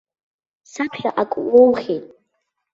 Саԥхьа 0.71 1.09
ак 1.21 1.31
уоухьеит. 1.53 2.05